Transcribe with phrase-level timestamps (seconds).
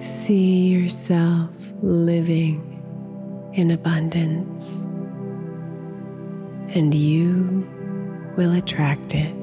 [0.00, 1.50] See yourself
[1.82, 2.62] living
[3.54, 4.84] in abundance,
[6.74, 7.66] and you
[8.36, 9.34] will attract it.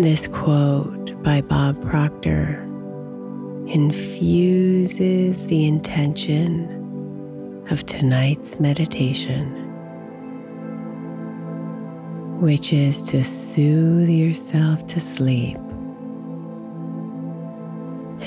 [0.00, 2.60] This quote by Bob Proctor
[3.66, 6.70] infuses the intention
[7.70, 9.63] of tonight's meditation
[12.44, 15.56] which is to soothe yourself to sleep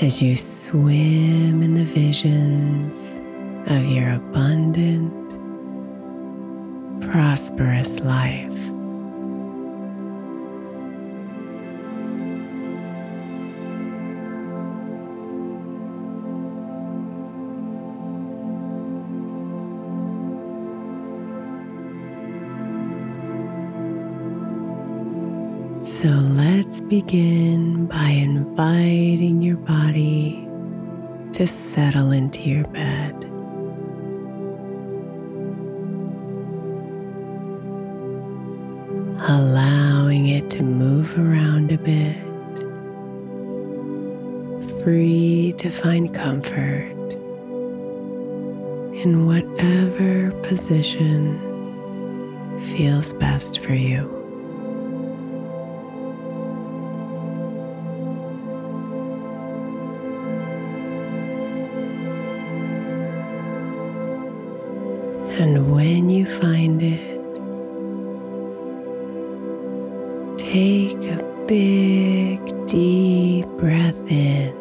[0.00, 3.20] as you swim in the visions
[3.68, 5.14] of your abundant,
[7.12, 8.77] prosperous life.
[26.00, 30.46] So let's begin by inviting your body
[31.32, 33.14] to settle into your bed.
[39.28, 42.16] Allowing it to move around a bit,
[44.84, 46.92] free to find comfort
[49.02, 51.40] in whatever position
[52.76, 54.17] feels best for you.
[66.40, 67.18] Find it,
[70.38, 74.52] take a big, deep breath in,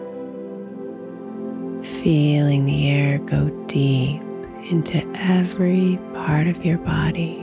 [2.02, 4.22] feeling the air go deep
[4.70, 7.38] into every part of your body.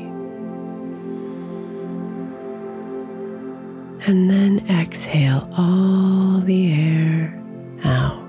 [4.07, 7.43] And then exhale all the air
[7.85, 8.24] out.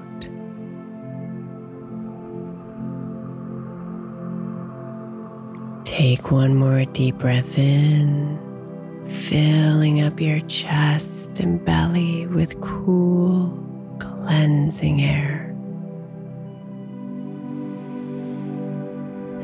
[6.05, 8.37] Take one more deep breath in,
[9.07, 13.51] filling up your chest and belly with cool,
[13.97, 15.47] cleansing air.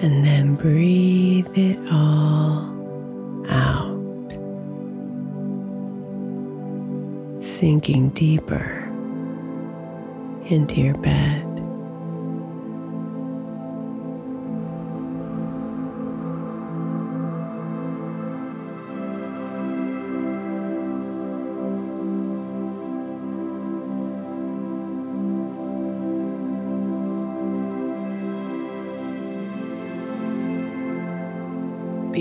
[0.04, 2.70] And then breathe it all
[3.50, 4.32] out,
[7.42, 8.88] sinking deeper
[10.46, 11.51] into your bed.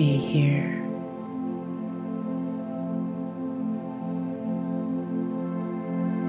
[0.01, 0.65] Be here.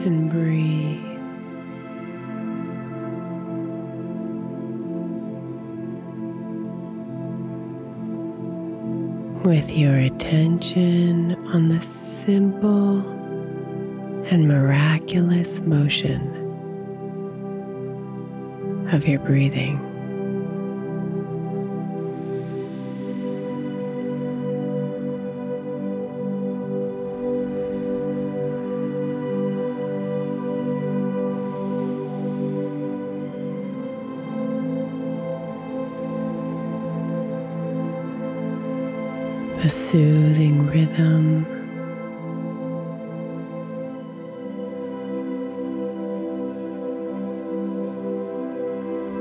[0.06, 1.00] And breathe.
[9.46, 13.00] With your attention on the simple
[14.28, 16.20] and miraculous motion
[18.92, 19.91] of your breathing.
[39.92, 41.44] Soothing rhythm.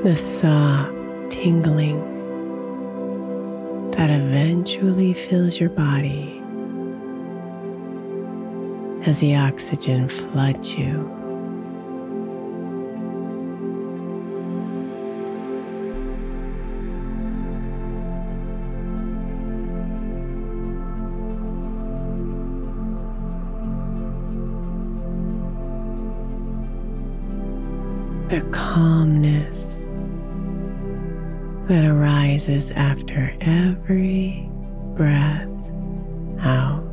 [0.03, 1.99] The soft tingling
[3.91, 6.41] that eventually fills your body
[9.05, 11.20] as the oxygen floods you.
[28.31, 29.85] The calmness
[31.67, 34.49] that arises after every
[34.95, 35.49] breath
[36.39, 36.87] out.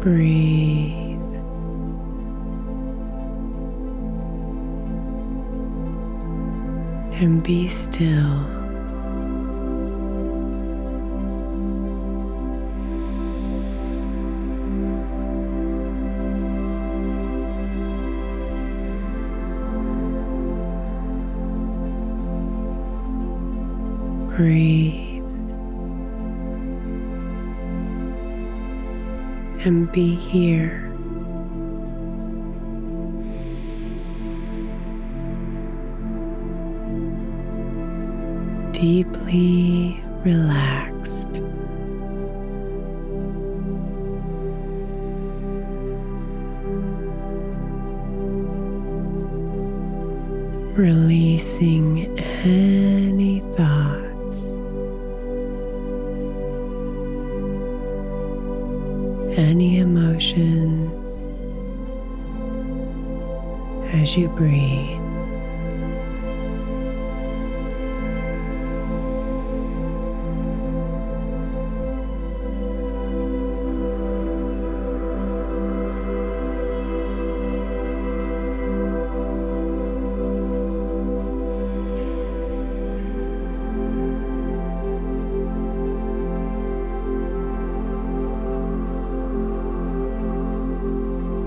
[0.00, 0.83] Breathe.
[7.16, 8.50] And be still.
[24.36, 25.24] Breathe
[29.64, 30.83] and be here.
[38.74, 41.40] Deeply relaxed.
[50.76, 53.13] Releasing any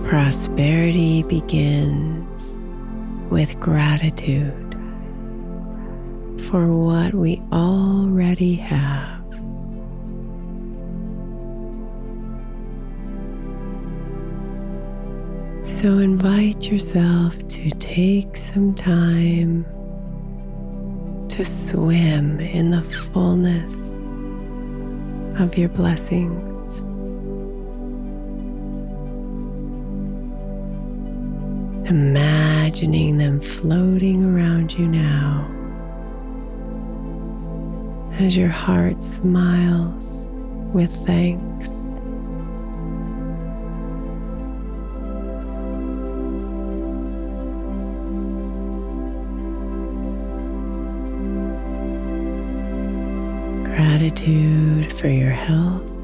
[0.07, 2.61] Prosperity begins
[3.29, 4.73] with gratitude
[6.49, 9.21] for what we already have.
[15.67, 19.65] So invite yourself to take some time
[21.27, 23.99] to swim in the fullness
[25.37, 26.66] of your blessings.
[31.89, 35.49] Imagining them floating around you now
[38.19, 40.27] as your heart smiles
[40.73, 41.69] with thanks.
[53.63, 55.96] Gratitude for your health.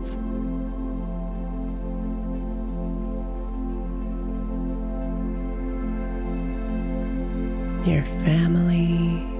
[7.85, 9.33] Your family.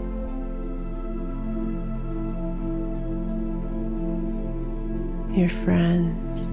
[5.35, 6.51] your friends.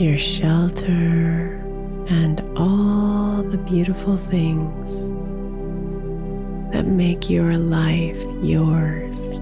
[0.00, 1.62] Your shelter
[2.08, 5.10] and all the beautiful things
[6.72, 9.38] that make your life yours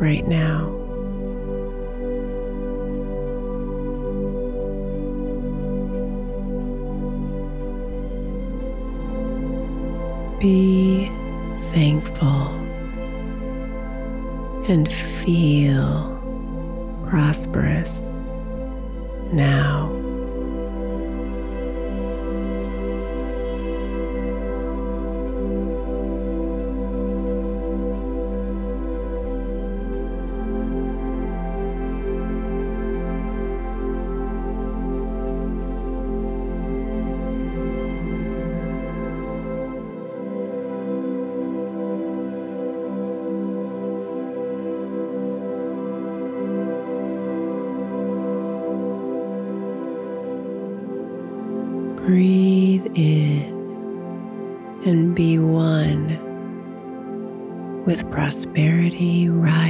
[0.00, 0.77] right now.
[10.40, 11.10] Be
[11.72, 12.46] thankful
[14.68, 16.16] and feel
[17.08, 18.20] prosperous
[19.32, 20.07] now.
[58.18, 59.67] Prosperity right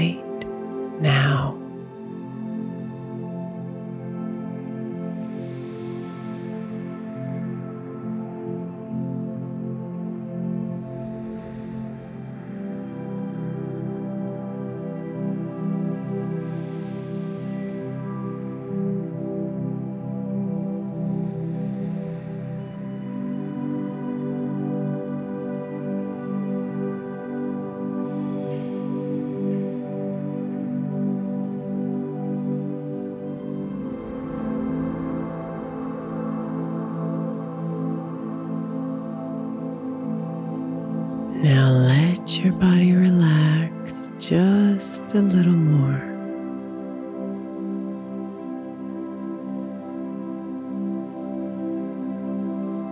[42.39, 46.03] your body relax just a little more.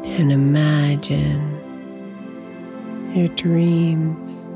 [0.04, 1.52] And imagine
[3.14, 4.48] your dreams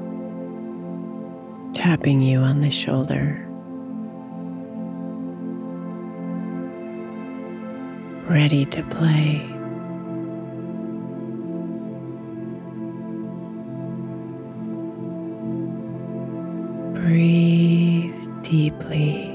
[1.74, 3.46] tapping you on the shoulder.
[8.28, 9.59] Ready to play.
[17.00, 19.30] Breathe deeply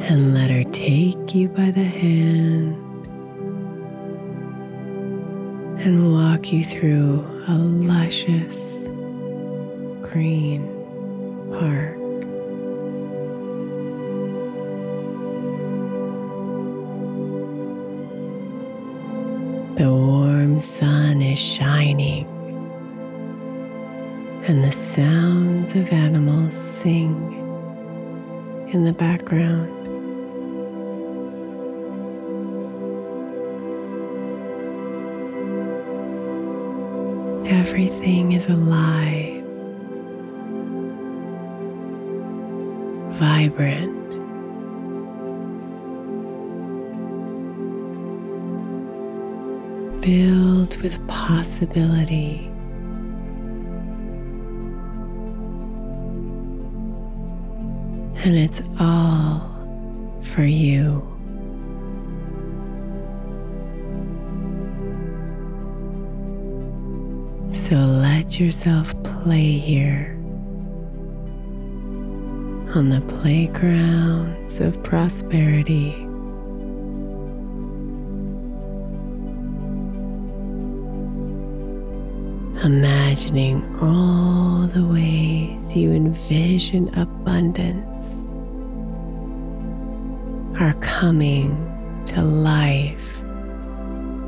[0.00, 2.76] and let her take you by the hand
[5.80, 8.84] and walk you through a luscious
[10.08, 10.62] green
[11.50, 11.98] park.
[19.76, 22.37] The warm sun is shining
[24.48, 27.34] and the sounds of animals sing
[28.72, 29.68] in the background.
[37.46, 39.44] Everything is alive,
[43.18, 43.98] vibrant.
[50.02, 52.50] Filled with possibility.
[58.18, 59.40] And it's all
[60.34, 61.02] for you.
[67.52, 70.14] So let yourself play here
[72.74, 76.07] on the playgrounds of prosperity.
[82.62, 88.26] Imagining all the ways you envision abundance
[90.60, 91.54] are coming
[92.06, 93.22] to life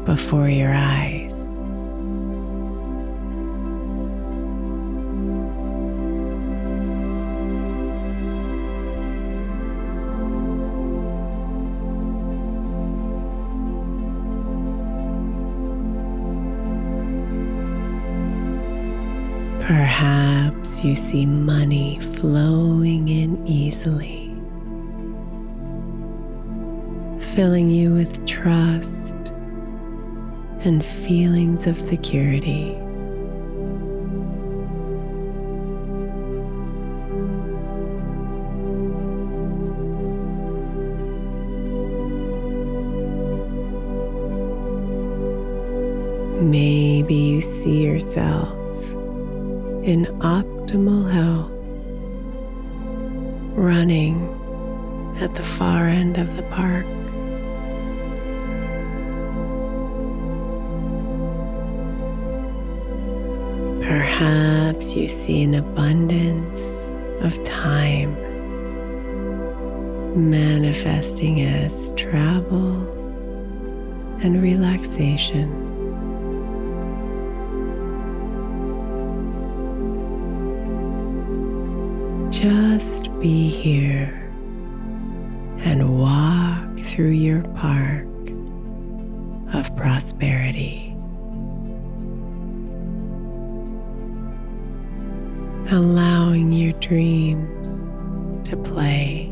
[0.05, 1.20] before your eyes.
[19.71, 24.35] Perhaps you see money flowing in easily,
[27.37, 29.15] filling you with trust
[30.65, 32.77] and feelings of security.
[46.43, 48.60] Maybe you see yourself
[49.85, 51.51] in optimal health,
[53.57, 54.29] running
[55.21, 56.87] at the far end of the park.
[63.83, 66.91] Perhaps you see an abundance
[67.23, 68.15] of time
[70.15, 72.87] manifesting as travel
[74.23, 75.80] and relaxation.
[82.41, 84.33] Just be here
[85.59, 88.07] and walk through your park
[89.53, 90.97] of prosperity.
[95.71, 97.93] Allowing your dreams
[98.49, 99.30] to play.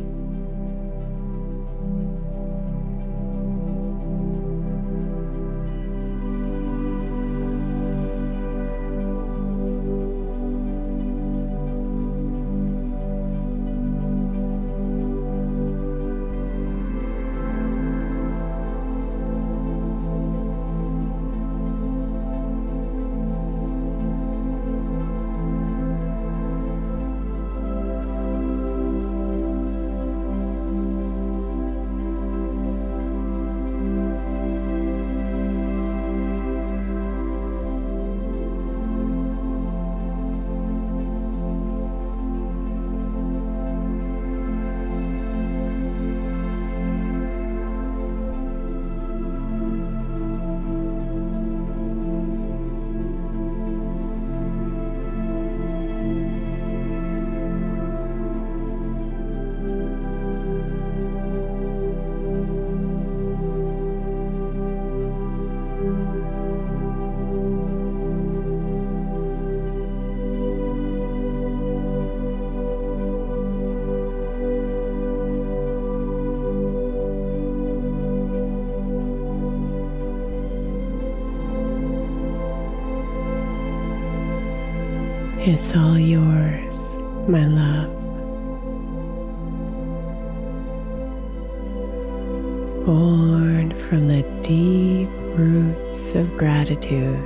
[92.88, 97.22] Born from the deep roots of gratitude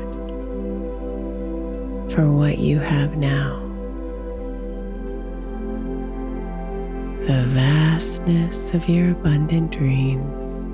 [2.10, 3.60] for what you have now.
[7.28, 10.64] The vastness of your abundant dreams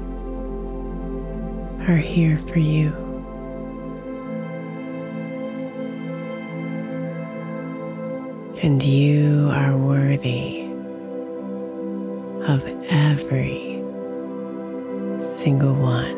[1.87, 2.89] are here for you.
[8.63, 10.63] And you are worthy
[12.51, 13.68] of every
[15.39, 16.17] single one.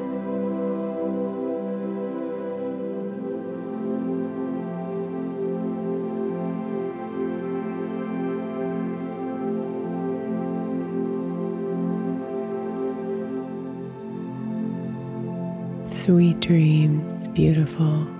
[15.91, 18.20] Sweet dreams, beautiful.